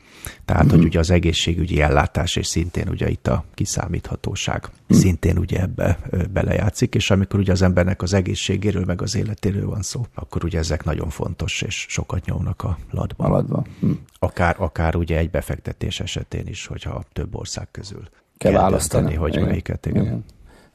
[0.45, 0.71] Tehát, mm-hmm.
[0.71, 0.87] hogy mhm.
[0.87, 4.97] ugye az egészségügyi ellátás, és szintén ugye itt a kiszámíthatóság mm.
[4.97, 5.99] szintén ugye ebbe
[6.33, 10.57] belejátszik, és amikor ugye az embernek az egészségéről, meg az életéről van szó, akkor ugye
[10.57, 13.23] ezek nagyon fontos, és sokat nyomnak a ladba.
[13.23, 13.65] A ladba.
[13.85, 13.91] Mm.
[14.19, 19.23] Akár, akár ugye egy befektetés esetén is, hogyha több ország közül kell, kell választani, dönteni,
[19.23, 19.47] hogy igen.
[19.47, 19.85] melyiket.
[19.85, 20.03] Igen.
[20.03, 20.23] igen.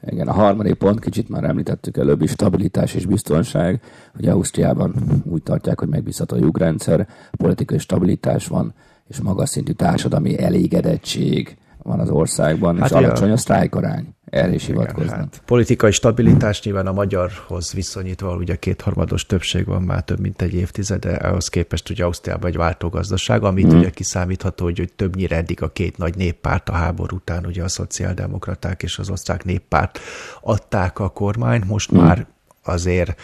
[0.07, 3.81] Igen, a harmadik pont, kicsit már említettük előbb is, stabilitás és biztonság.
[4.17, 8.73] Ugye Ausztriában úgy tartják, hogy megbízható a jogrendszer, politikai stabilitás van,
[9.07, 14.15] és magas szintű társadalmi elégedettség van az országban, hát és alacsony a sztrájkarány.
[14.31, 15.15] Erre is hivatkoznak.
[15.15, 20.53] Hát, politikai stabilitás nyilván a magyarhoz viszonyítva, ugye kétharmados többség van már több mint egy
[20.53, 23.77] évtizede, ahhoz képest ugye Ausztriában egy váltógazdaság, amit mm.
[23.77, 27.67] ugye kiszámítható, hogy, hogy többnyire eddig a két nagy néppárt a háború után, ugye a
[27.67, 29.99] szociáldemokraták és az osztrák néppárt
[30.41, 31.97] adták a kormányt, most mm.
[31.97, 32.27] már
[32.63, 33.21] azért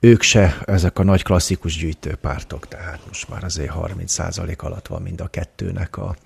[0.00, 5.20] ők se ezek a nagy klasszikus gyűjtőpártok, tehát most már azért 30% alatt van mind
[5.20, 6.16] a kettőnek a,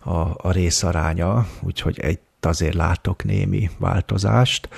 [0.00, 4.68] a, a részaránya, úgyhogy egy azért látok némi változást.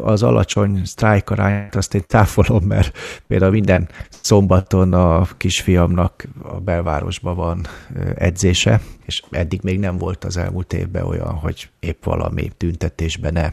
[0.00, 3.88] Az alacsony sztrájkarányt azt én táfolom, mert például minden
[4.20, 7.66] szombaton a kisfiamnak a belvárosban van
[8.14, 13.50] edzése, és eddig még nem volt az elmúlt évben olyan, hogy épp valami tüntetésben ne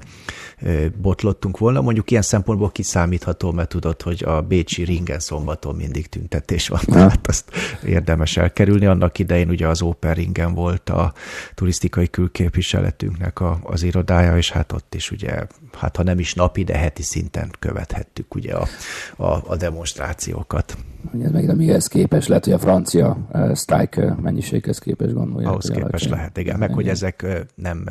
[1.01, 1.81] botlottunk volna.
[1.81, 7.27] Mondjuk ilyen szempontból kiszámítható, mert tudod, hogy a Bécsi ringen szombaton mindig tüntetés van, tehát
[7.27, 7.51] azt
[7.85, 8.85] érdemes elkerülni.
[8.85, 11.13] Annak idején ugye az Oper ringen volt a
[11.53, 16.63] turisztikai külképviseletünknek a, az irodája, és hát ott is ugye, hát ha nem is napi,
[16.63, 18.67] de heti szinten követhettük ugye a,
[19.15, 20.77] a, a demonstrációkat.
[21.13, 25.49] Ugye meg mihez képes lehet, hogy a francia uh, strike mennyiséghez képes gondolja.
[25.49, 26.59] Ahhoz képes lehet, igen.
[26.59, 27.89] Meg, hogy ezek nem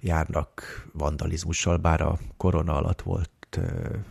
[0.00, 0.62] járnak
[0.92, 3.30] vandalizmussal, bár a korona alatt volt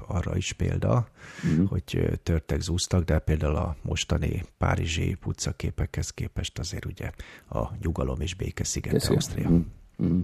[0.07, 1.07] arra is példa,
[1.47, 1.65] mm.
[1.65, 7.11] hogy törtek, zúztak, de például a mostani párizsi utcaképekhez képest azért ugye
[7.49, 9.49] a nyugalom és béke sziget Ausztria.
[9.49, 9.59] Mm.
[10.03, 10.19] Mm.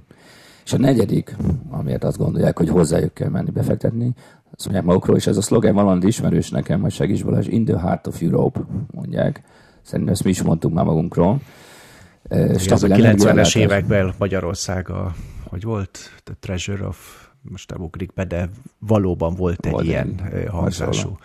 [0.65, 1.36] És a negyedik,
[1.69, 4.13] amiért azt gondolják, hogy hozzájuk kell menni befektetni,
[4.55, 7.79] azt mondják magukról, és ez a szlogen valami ismerős nekem, majd segíts Balázs, in the
[7.79, 8.60] heart of Europe,
[8.91, 9.41] mondják.
[9.81, 11.41] Szerintem ezt mi is mondtuk már magunkról.
[12.23, 15.15] Ez a 90-es években Magyarország a
[15.51, 18.49] hogy volt The Treasure of most nem ugrik be, de
[18.80, 21.17] valóban volt egy volt ilyen egy hangzású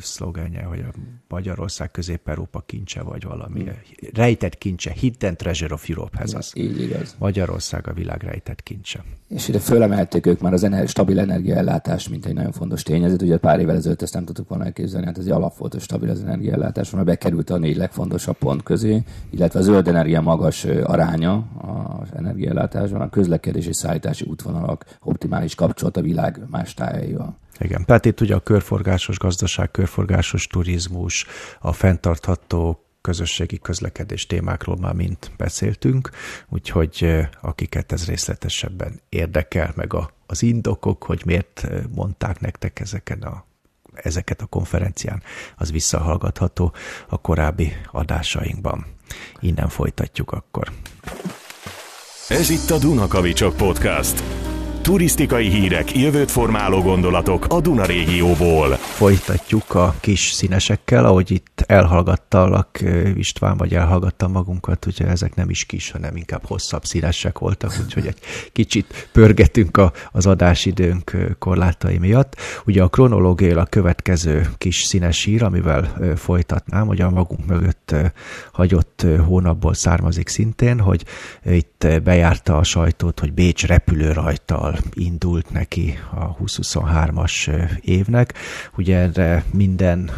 [0.00, 3.60] szlogenje, hogy a Magyarország Közép-Európa kincse, vagy valami.
[3.60, 3.72] Hmm.
[4.14, 6.52] Rejtett kincse, Hidden Treasure of Europe, ez az.
[6.54, 7.16] Így igaz.
[7.18, 9.04] Magyarország a világ rejtett kincse.
[9.28, 13.22] És ide fölemelték ők már az ener- stabil energiaellátás, mint egy nagyon fontos tényezőt.
[13.22, 15.82] Ugye pár évvel ezelőtt ezt nem tudtuk volna elképzelni, hát ez egy alap volt, hogy
[15.82, 20.64] stabil az energiaellátás, mert bekerült a négy legfontosabb pont közé, illetve a zöld energia magas
[20.64, 21.34] aránya
[22.00, 24.84] az energiaellátásban, a közlekedési szállítási útvonalak
[25.18, 27.36] optimális kapcsolat a világ más tájaival.
[27.58, 31.26] Igen, tehát itt ugye a körforgásos gazdaság, körforgásos turizmus,
[31.60, 36.10] a fenntartható közösségi közlekedés témákról már mind beszéltünk,
[36.48, 37.06] úgyhogy
[37.40, 43.46] akiket ez részletesebben érdekel, meg a, az indokok, hogy miért mondták nektek ezeken a
[43.94, 45.22] ezeket a konferencián,
[45.56, 46.72] az visszahallgatható
[47.08, 48.86] a korábbi adásainkban.
[49.40, 50.72] Innen folytatjuk akkor.
[52.28, 54.22] Ez itt a Dunakavicsok Podcast
[54.88, 58.68] Turisztikai hírek, jövőt formáló gondolatok a Duna régióból.
[58.74, 62.80] Folytatjuk a kis színesekkel, ahogy itt elhallgattalak
[63.14, 68.06] István, vagy elhallgattam magunkat, ugye ezek nem is kis, hanem inkább hosszabb színesek voltak, úgyhogy
[68.06, 68.18] egy
[68.52, 72.36] kicsit pörgetünk a, az adásidőnk korlátai miatt.
[72.66, 77.94] Ugye a kronológia a következő kis színes hír, amivel folytatnám, hogy a magunk mögött
[78.52, 81.04] hagyott hónapból származik szintén, hogy
[81.44, 88.34] itt bejárta a sajtót, hogy Bécs repülőrajtal indult neki a 2023-as évnek.
[88.76, 90.10] Ugye erre minden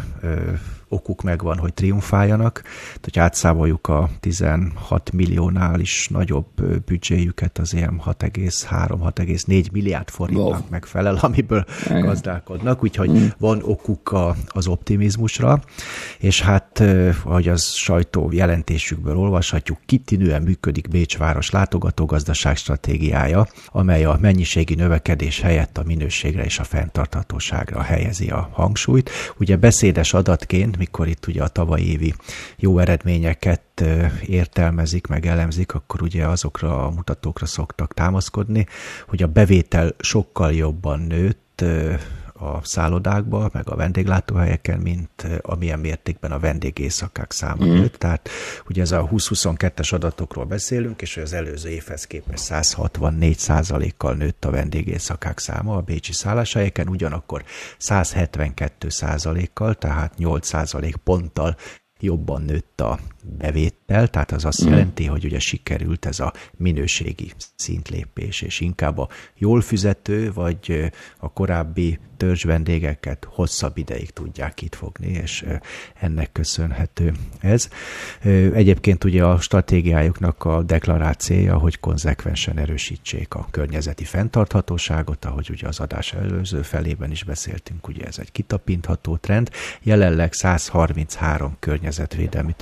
[0.91, 2.61] okuk megvan, hogy triumfáljanak.
[2.61, 10.69] Tehát, hogy átszámoljuk a 16 milliónál is nagyobb büdzséjüket, az ilyen 6,3-6,4 milliárd forintnak wow.
[10.69, 12.01] megfelel, amiből Igen.
[12.01, 13.25] gazdálkodnak, úgyhogy mm.
[13.37, 15.61] van okuk a, az optimizmusra,
[16.19, 16.83] és hát,
[17.23, 25.41] ahogy az sajtó jelentésükből olvashatjuk, kitűnően működik Bécs város látogatógazdaság stratégiája, amely a mennyiségi növekedés
[25.41, 29.09] helyett a minőségre és a fenntarthatóságra helyezi a hangsúlyt.
[29.37, 32.13] Ugye beszédes adatként mikor itt ugye a tavalyi évi
[32.57, 33.83] jó eredményeket
[34.25, 38.67] értelmezik, meg elemzik, akkor ugye azokra a mutatókra szoktak támaszkodni,
[39.07, 41.63] hogy a bevétel sokkal jobban nőtt,
[42.41, 47.73] a szállodákba, meg a vendéglátóhelyeken, mint amilyen mértékben a vendégészakák száma mm.
[47.73, 47.95] nőtt.
[47.95, 48.29] Tehát
[48.67, 54.51] ugye ez a 20-22-es adatokról beszélünk, és az előző évhez képest 164% kal nőtt a
[54.51, 57.43] vendégészakák száma a bécsi szálláshelyeken, ugyanakkor
[57.79, 61.55] 172% kal tehát 8% ponttal
[61.99, 64.69] jobban nőtt a bevétel, tehát az azt mm.
[64.69, 71.33] jelenti, hogy ugye sikerült ez a minőségi szintlépés, és inkább a jól fizető, vagy a
[71.33, 75.45] korábbi törzs vendégeket hosszabb ideig tudják itt fogni, és
[75.99, 77.69] ennek köszönhető ez.
[78.53, 85.79] Egyébként ugye a stratégiájuknak a deklarációja, hogy konzekvensen erősítsék a környezeti fenntarthatóságot, ahogy ugye az
[85.79, 89.49] adás előző felében is beszéltünk, ugye ez egy kitapintható trend.
[89.81, 92.53] Jelenleg 133 környezetvédelmi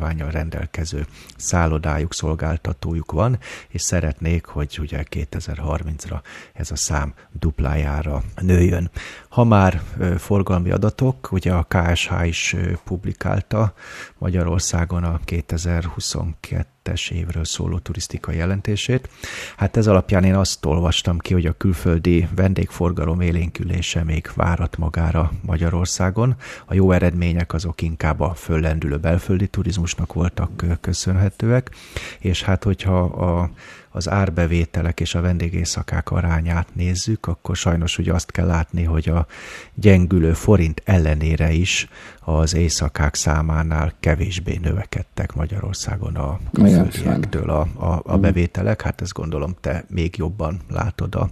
[0.00, 6.20] tanúsítványal rendelkező szállodájuk, szolgáltatójuk van, és szeretnék, hogy ugye 2030-ra
[6.52, 8.90] ez a szám duplájára nőjön.
[9.30, 9.82] Ha már
[10.18, 13.72] forgalmi adatok, ugye a KSH is publikálta
[14.18, 19.08] Magyarországon a 2022-es évről szóló turisztikai jelentését.
[19.56, 25.30] Hát ez alapján én azt olvastam ki, hogy a külföldi vendégforgalom élénkülése még várat magára
[25.42, 26.36] Magyarországon.
[26.66, 31.70] A jó eredmények azok inkább a föllendülő belföldi turizmusnak voltak köszönhetőek,
[32.18, 33.50] és hát hogyha a
[33.92, 39.26] az árbevételek és a vendégészakák arányát nézzük, akkor sajnos ugye azt kell látni, hogy a
[39.74, 41.88] gyengülő forint ellenére is
[42.20, 48.20] az éjszakák számánál kevésbé növekedtek Magyarországon a külföldiektől a, a, a mm.
[48.20, 48.82] bevételek.
[48.82, 51.30] Hát ezt gondolom te még jobban látod a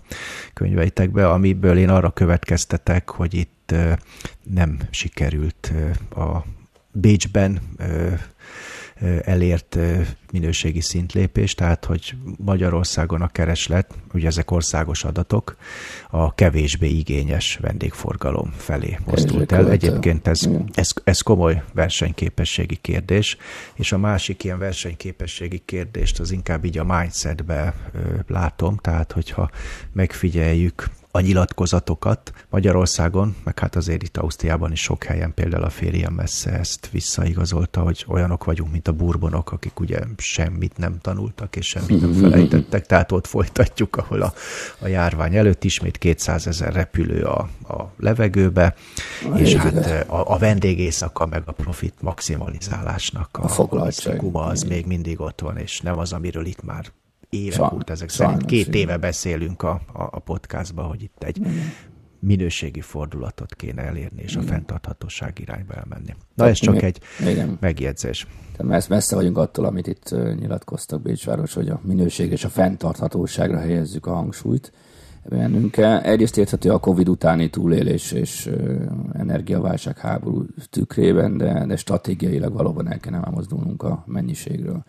[0.55, 3.75] könyveitekbe, amiből én arra következtetek, hogy itt
[4.43, 5.73] nem sikerült
[6.11, 6.45] a
[6.93, 7.61] Bécsben
[9.25, 9.79] elért
[10.33, 15.57] minőségi szintlépés, tehát hogy Magyarországon a kereslet, ugye ezek országos adatok,
[16.11, 19.71] a kevésbé igényes vendégforgalom felé mozdult el.
[19.71, 23.37] Egyébként ez, ez, ez komoly versenyképességi kérdés,
[23.75, 27.75] és a másik ilyen versenyképességi kérdést az inkább így a mindsetbe
[28.27, 29.51] látom, tehát hogyha
[29.93, 36.13] megfigyeljük a nyilatkozatokat Magyarországon, meg hát azért itt Ausztriában is sok helyen, például a férjem
[36.13, 41.67] messze ezt visszaigazolta, hogy olyanok vagyunk, mint a burbonok, akik ugye semmit nem tanultak, és
[41.67, 44.33] semmit nem felejtettek, tehát ott folytatjuk, ahol a,
[44.79, 48.75] a járvány előtt ismét 200 ezer repülő a, a levegőbe,
[49.33, 53.69] a és hát a, a vendégészaka meg a profit maximalizálásnak a, a,
[54.33, 56.93] a az még mindig ott van, és nem az, amiről itt már
[57.31, 58.45] évek Sa- óta ezek szerint.
[58.45, 61.41] Két éve beszélünk a, a, a podcastban, hogy itt egy
[62.21, 66.15] minőségi fordulatot kéne elérni, és a fenntarthatóság irányba elmenni.
[66.35, 67.57] Na ez csak egy Igen.
[67.61, 68.27] megjegyzés.
[68.57, 74.07] Tehát messze vagyunk attól, amit itt nyilatkoztak Bécsváros, hogy a minőség és a fenntarthatóságra helyezzük
[74.07, 74.73] a hangsúlyt
[75.29, 75.77] bennünk.
[75.77, 78.51] Egyrészt érthető a Covid utáni túlélés és
[79.13, 84.85] energiaválság háború tükrében, de, de stratégiailag valóban el kellene mozdulnunk a mennyiségről.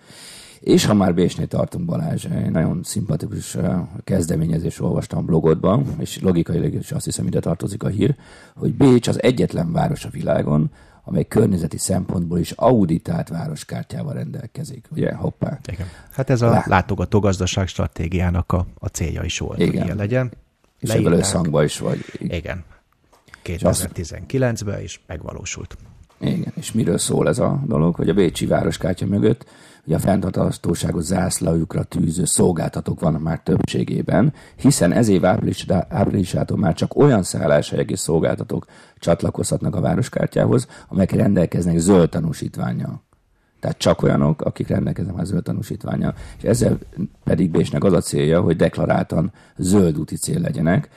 [0.59, 3.57] És ha már Bécsnél tartunk, Balázs, egy nagyon szimpatikus
[4.03, 8.15] kezdeményezés olvastam blogodban, és logikailag is azt hiszem ide tartozik a hír,
[8.55, 10.71] hogy Bécs az egyetlen város a világon,
[11.03, 14.85] amely környezeti szempontból is auditált városkártyával rendelkezik.
[14.91, 15.59] Ugye, hoppá.
[15.71, 15.87] Igen.
[16.11, 16.63] Hát ez a Lá...
[16.65, 19.73] látogatógazdaság stratégiának a, a célja is volt, Igen.
[19.73, 20.31] hogy ilyen legyen.
[20.79, 21.99] És ebből összhangban is vagy.
[22.19, 22.63] Igen.
[23.43, 25.77] 2019-ben is megvalósult.
[26.19, 29.45] Igen, és miről szól ez a dolog, hogy a Bécsi városkártya mögött
[29.89, 36.73] hogy a fenntarthatóságot zászlajukra tűző szolgáltatók vannak már többségében, hiszen ez év április, áprilisától már
[36.73, 38.65] csak olyan szálláshelyek és szolgáltatók
[38.99, 43.01] csatlakozhatnak a városkártyához, amelyek rendelkeznek zöld tanúsítványjal.
[43.59, 46.15] Tehát csak olyanok, akik rendelkeznek már zöld tanúsítványjal.
[46.37, 46.77] És ezzel
[47.23, 50.89] pedig Bésnek az a célja, hogy deklaráltan zöld úti cél legyenek,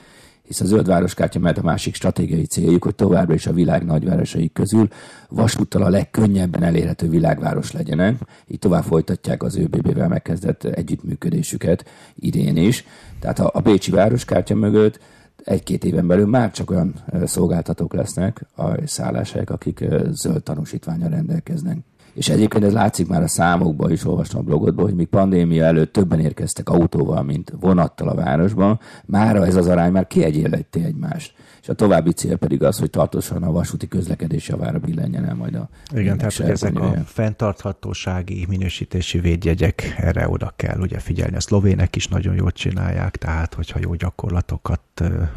[0.43, 4.51] hisz a zöld városkártya mert a másik stratégiai céljuk, hogy továbbra is a világ nagyvárosai
[4.53, 4.87] közül
[5.29, 8.15] vasúttal a legkönnyebben elérhető világváros legyenek.
[8.47, 12.85] Így tovább folytatják az ÖBB-vel megkezdett együttműködésüket idén is.
[13.19, 14.99] Tehát a, a Bécsi városkártya mögött
[15.43, 16.93] egy-két éven belül már csak olyan
[17.25, 21.77] szolgáltatók lesznek a szálláshelyek, akik zöld tanúsítványra rendelkeznek.
[22.13, 25.93] És egyébként ez látszik már a számokban is, olvastam a blogodban, hogy míg pandémia előtt
[25.93, 31.33] többen érkeztek autóval, mint vonattal a városban, mára ez az arány már kiegyenlíti egymást.
[31.61, 35.55] És a további cél pedig az, hogy tartósan a vasúti közlekedés javára billenjen el majd
[35.55, 35.69] a...
[35.95, 41.35] Igen, tehát hogy ezek a fenntarthatósági minősítési védjegyek, erre oda kell ugye figyelni.
[41.35, 44.81] A szlovének is nagyon jól csinálják, tehát hogyha jó gyakorlatokat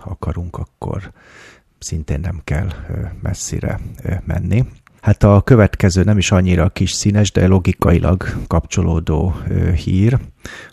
[0.04, 1.12] akarunk, akkor
[1.78, 2.68] szintén nem kell
[3.22, 3.80] messzire
[4.24, 4.64] menni.
[5.06, 9.34] Hát a következő nem is annyira kis színes, de logikailag kapcsolódó
[9.74, 10.18] hír,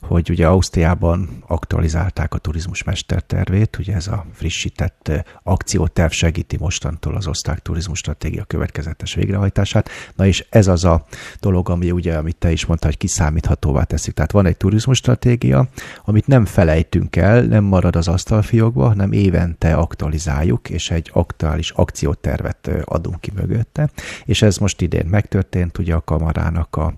[0.01, 5.11] hogy ugye Ausztriában aktualizálták a turizmus mestertervét, ugye ez a frissített
[5.43, 9.89] akcióterv segíti mostantól az osztrák turizmus stratégia következetes végrehajtását.
[10.15, 11.05] Na és ez az a
[11.39, 14.13] dolog, ami ugye, amit te is mondtad, hogy kiszámíthatóvá teszik.
[14.13, 15.67] Tehát van egy turizmus stratégia,
[16.05, 22.69] amit nem felejtünk el, nem marad az asztalfiókba, hanem évente aktualizáljuk, és egy aktuális akciótervet
[22.83, 23.89] adunk ki mögötte.
[24.25, 26.93] És ez most idén megtörtént, ugye a kamarának a,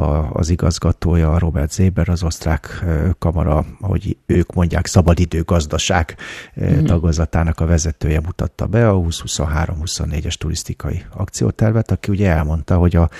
[0.00, 2.84] a, az igazgatója, Robert Zéber, az osztrák
[3.18, 6.16] kamara, ahogy ők mondják, szabadidő gazdaság
[6.60, 6.84] mm.
[6.84, 13.10] tagozatának a vezetője mutatta be a 2023-24-es turisztikai akciótervet, aki ugye elmondta, hogy a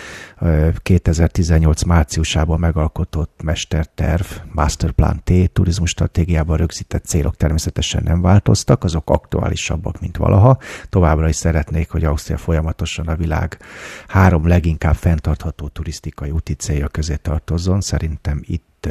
[0.83, 10.01] 2018 márciusában megalkotott mesterterv, Masterplan T turizmus stratégiában rögzített célok természetesen nem változtak, azok aktuálisabbak,
[10.01, 10.59] mint valaha.
[10.89, 13.38] Továbbra is szeretnék, hogy Ausztria folyamatosan a világ
[14.07, 17.81] három leginkább fenntartható turisztikai úti célja közé tartozzon.
[17.81, 18.89] Szerintem itt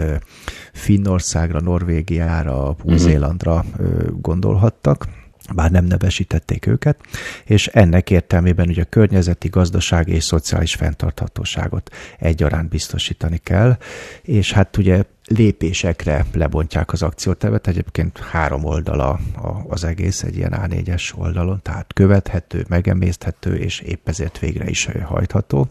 [0.74, 3.66] Finnországra, Norvégiára, Új-Zélandra
[4.12, 5.08] gondolhattak
[5.56, 7.00] bár nem nevesítették őket,
[7.46, 13.78] és ennek értelmében ugye a környezeti, gazdasági és szociális fenntarthatóságot egyaránt biztosítani kell,
[14.22, 17.68] és hát ugye lépésekre lebontják az akciótervet.
[17.68, 19.20] Egyébként három oldala
[19.68, 25.68] az egész egy ilyen A4-es oldalon, tehát követhető, megemészthető, és épp ezért végre is hajtható.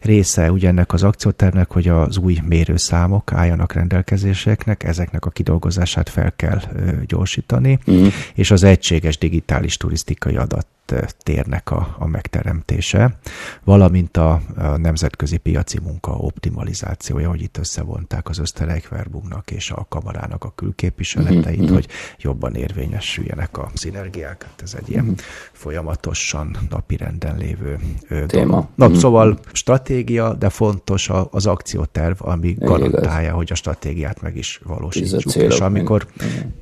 [0.00, 6.32] Része ugye ennek az akciótervnek, hogy az új mérőszámok álljanak rendelkezéseknek, ezeknek a kidolgozását fel
[6.36, 6.60] kell
[7.06, 8.06] gyorsítani, mm.
[8.34, 10.66] és az egységes digitális turisztikai adat
[11.22, 13.18] térnek a, a megteremtése,
[13.64, 20.44] valamint a, a nemzetközi piaci munka optimalizációja, hogy itt összevonták az Ösztereikverbugnak és a kamarának
[20.44, 21.72] a külképviseleteit, mm-hmm.
[21.72, 24.42] hogy jobban érvényesüljenek a szinergiák.
[24.42, 25.14] Hát ez egy ilyen mm-hmm.
[25.52, 28.26] folyamatosan napirenden lévő Téma.
[28.28, 28.66] dolog.
[28.74, 28.98] Na, mm-hmm.
[28.98, 33.36] szóval stratégia, de fontos az akcióterv, ami Igen, garantálja, igaz.
[33.36, 35.34] hogy a stratégiát meg is valósítjuk.
[35.34, 36.06] És amikor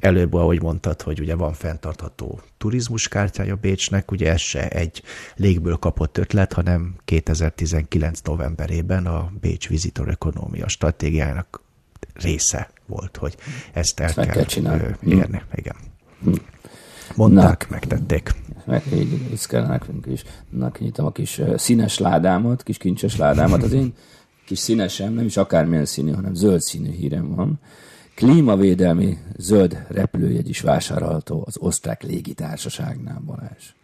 [0.00, 5.02] előbb, ahogy mondtad, hogy ugye van fenntartható turizmuskártyája Bécsnek, ugye ez se egy
[5.36, 11.62] légből kapott ötlet, hanem 2019 novemberében a Bécs Visitor Economia stratégiának
[12.14, 13.36] része volt, hogy
[13.72, 14.96] ezt el ezt kell, kell csinálni.
[15.02, 15.42] érni.
[15.54, 15.76] Igen.
[16.22, 16.32] Hm.
[17.14, 18.34] Mondták, Na, megtették.
[18.64, 20.22] Meg, így kell nekünk is.
[20.50, 23.62] Na, kinyitom a kis színes ládámat, kis kincses ládámat.
[23.62, 23.94] Az én
[24.46, 27.60] kis színesem, nem is akármilyen színű, hanem zöld színű hírem van.
[28.14, 33.74] Klímavédelmi zöld repülőjegy is vásárolható az osztrák légitársaságnál, Balázs.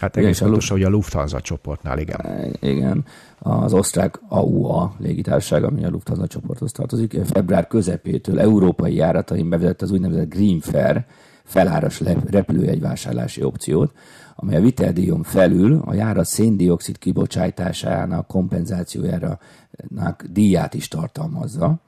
[0.00, 2.20] Hát egész pontosan, hogy a Lufthansa csoportnál, igen.
[2.60, 3.04] Igen,
[3.38, 9.90] az osztrák AUA légitársaság, ami a Lufthansa csoporthoz tartozik, február közepétől európai járatain bevezett az
[9.90, 11.04] úgynevezett Green Fair
[11.44, 12.00] feláras
[12.30, 13.92] repülőjegyvásárlási opciót,
[14.34, 19.38] amely a viteldíjon felül a járat széndiokszid kibocsátásának kompenzációjára
[20.30, 21.80] díját is tartalmazza.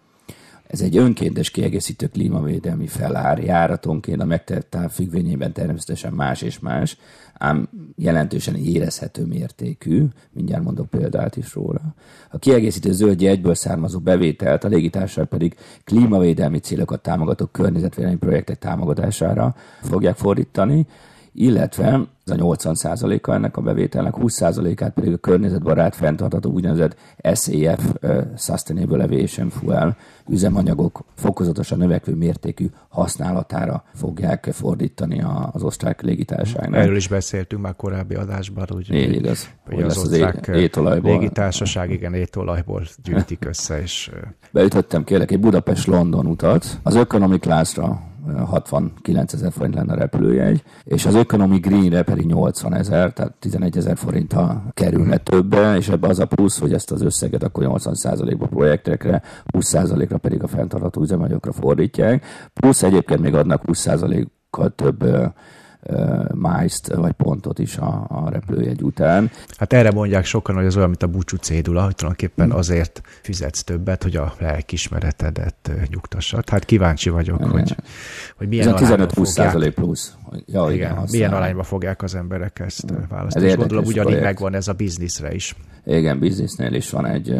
[0.73, 6.97] Ez egy önkéntes kiegészítő klímavédelmi felár járatonként a megtett táv függvényében természetesen más és más,
[7.35, 11.95] ám jelentősen érezhető mértékű, mindjárt mondok példát is róla.
[12.31, 19.55] A kiegészítő zöld egyből származó bevételt a légitársaság pedig klímavédelmi célokat támogató környezetvédelmi projektek támogatására
[19.83, 20.87] fogják fordítani,
[21.33, 26.97] illetve ez a 80%-a ennek a bevételnek, 20%-át pedig a környezetbarát fenntartató úgynevezett
[27.35, 27.95] SAF,
[28.37, 29.97] Sustainable Aviation Fuel
[30.29, 36.81] üzemanyagok fokozatosan növekvő mértékű használatára fogják fordítani az osztrák légitársaságnak.
[36.81, 39.49] Erről is beszéltünk már korábbi adásban, úgy, Így igaz.
[39.67, 41.11] Hogy az, az osztrák étolajból.
[41.11, 44.11] légitársaság, igen, étolajból gyűjtik össze, és...
[44.51, 46.79] Beütöttem kérlek egy Budapest-London utat.
[46.83, 48.12] Az economy classra
[48.47, 53.77] 69 ezer forint lenne a repülőjegy, és az Economy Greenre pedig 80 ezer, tehát 11
[53.77, 58.47] ezer forinttal kerülne többe, és ebbe az a plusz, hogy ezt az összeget akkor 80%-ba
[58.47, 65.05] projektekre, 20%-ra pedig a fenntartható üzemanyagokra fordítják, plusz egyébként még adnak 20%-kal több
[66.35, 69.31] májzt vagy pontot is a, a repülőjegy után.
[69.57, 72.57] Hát erre mondják sokan, hogy az olyan, mint a búcsú cédula, hogy tulajdonképpen hmm.
[72.57, 76.49] azért fizetsz többet, hogy a lelkismeretedet nyugtassad.
[76.49, 77.51] Hát kíváncsi vagyok, igen.
[77.51, 77.77] hogy,
[78.37, 80.15] hogy milyen Ez a 15-20 százalék plusz.
[80.47, 83.47] Ja, igen, igen milyen arányba fogják az emberek ezt választani.
[83.47, 84.25] És gondolom ugyanígy projekt.
[84.25, 85.57] megvan ez a bizniszre is.
[85.85, 87.35] Igen, biznisznél is van egy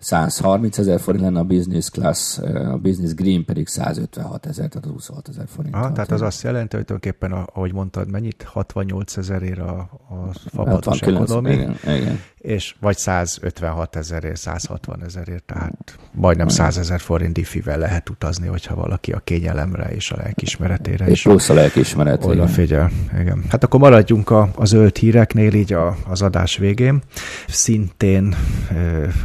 [0.00, 5.28] 130 ezer forint lenne a business class, a business green pedig 156 ezer, tehát 26
[5.28, 5.74] ezer forint.
[5.74, 8.42] Ah, tehát az azt jelenti, hogy tulajdonképpen, ahogy mondtad, mennyit?
[8.42, 9.78] 68 ezerért a,
[10.08, 12.20] a fapados ekonomi, igen, igen.
[12.38, 18.74] és vagy 156 ezerért, 160 ezerért, tehát majdnem 100 ezer forint diffivel lehet utazni, hogyha
[18.74, 21.22] valaki a kényelemre és a lelkismeretére és is.
[21.22, 22.24] plusz a lelkismeret.
[22.24, 22.90] Oda figyel,
[23.20, 23.44] igen.
[23.48, 27.02] Hát akkor maradjunk a, a zöld híreknél így a, az adás végén.
[27.48, 28.34] Szintén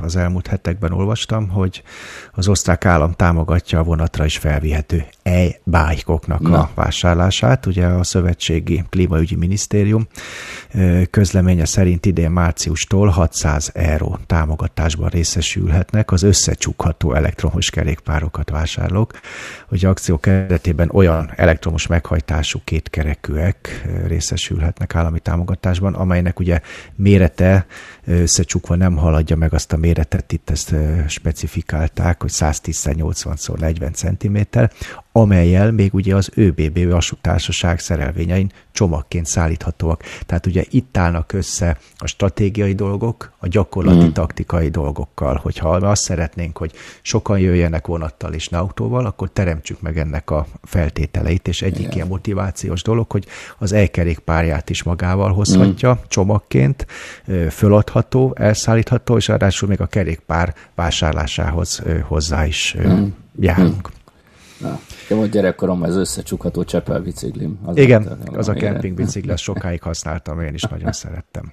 [0.02, 1.84] az elmúlt hetekben olvastam, hogy
[2.32, 7.66] az osztrák állam támogatja a vonatra is felvihető e-bájkoknak a vásárlását.
[7.66, 10.08] Ugye a Szövetségi Klímaügyi Minisztérium
[11.10, 19.20] közleménye szerint idén márciustól 600 euró támogatásban részesülhetnek az összecsukható elektromos kerékpárokat vásárlók.
[19.68, 26.60] Hogy akció keretében olyan elektromos meghajtású kétkerekűek részesülhetnek állami támogatásban, amelynek ugye
[26.96, 27.66] mérete
[28.06, 30.76] összecsukva nem haladja meg azt a méretet, itt ezt
[31.08, 34.60] specifikálták, hogy 110-80x40 cm,
[35.18, 40.04] amelyel még ugye az ÖBB vasútársaság szerelvényein csomagként szállíthatóak.
[40.26, 44.12] Tehát ugye itt állnak össze a stratégiai dolgok a gyakorlati mm.
[44.12, 45.40] taktikai dolgokkal.
[45.44, 50.48] Hogyha azt szeretnénk, hogy sokan jöjjenek vonattal és ne autóval, akkor teremtsük meg ennek a
[50.64, 51.92] feltételeit, és egyik Igen.
[51.92, 53.26] ilyen motivációs dolog, hogy
[53.58, 56.04] az elkerékpárját is magával hozhatja mm.
[56.08, 56.88] csomagként,
[57.96, 63.06] föladható, elszállítható, és ráadásul még a kerékpár vásárlásához hozzá is mm.
[63.40, 63.90] járunk.
[63.90, 64.68] Mm.
[64.68, 64.80] Na,
[65.10, 67.60] de volt gyerekkorom ez összecsukható Csepel biciklim.
[67.64, 71.52] Az Igen, az a kempingbicikli, azt sokáig használtam, én is nagyon szerettem.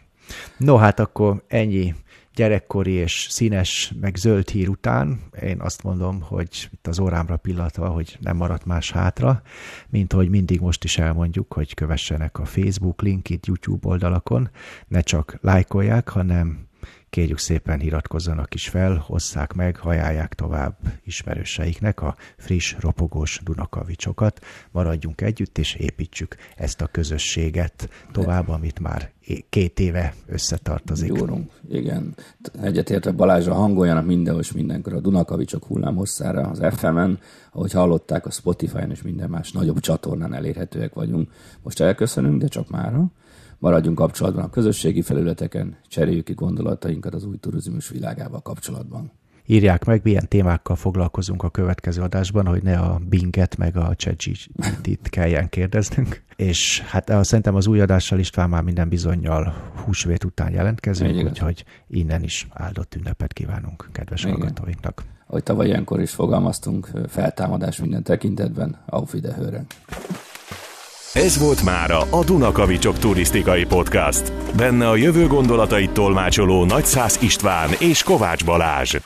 [0.57, 1.95] No, hát akkor ennyi
[2.35, 7.89] gyerekkori és színes, meg zöld hír után én azt mondom, hogy itt az órámra pillanatva,
[7.89, 9.43] hogy nem maradt más hátra,
[9.89, 14.51] mint hogy mindig most is elmondjuk, hogy kövessenek a Facebook linkit, YouTube oldalakon,
[14.89, 16.71] ne csak lájkolják, hanem
[17.11, 24.41] Kérjük szépen iratkozzanak is fel, hozzák meg, hajálják tovább ismerőseiknek a friss, ropogós Dunakavicsokat.
[24.71, 29.11] Maradjunk együtt, és építsük ezt a közösséget tovább, amit már
[29.49, 31.09] két éve összetartozik.
[31.09, 32.15] Jórunk, igen.
[32.63, 37.19] Egyetértek Balázsra hangoljanak mindenhol és mindenkor a Dunakavicsok hullám hosszára az FM-en,
[37.53, 41.31] ahogy hallották a Spotify-on és minden más nagyobb csatornán elérhetőek vagyunk.
[41.63, 43.11] Most elköszönünk, de csak mára.
[43.63, 49.13] Maradjunk kapcsolatban a közösségi felületeken, cseréljük ki gondolatainkat az új turizmus világával kapcsolatban.
[49.47, 55.09] Írják meg, milyen témákkal foglalkozunk a következő adásban, hogy ne a Binget meg a ChatGPT-t
[55.09, 56.23] kelljen kérdeznünk.
[56.37, 59.55] És hát szerintem az új adással István már minden bizonyal
[59.85, 64.37] húsvét után jelentkezünk, úgyhogy innen is áldott ünnepet kívánunk kedves Igen.
[64.37, 65.03] hallgatóinknak.
[65.27, 69.67] Ahogy tavaly ilyenkor is fogalmaztunk, feltámadás minden tekintetben, auf Wiederhören.
[71.15, 74.33] Ez volt mára a Dunakavicsok turisztikai podcast.
[74.57, 78.97] Benne a jövő gondolatait tolmácsoló Nagyszász István és Kovács Balázs.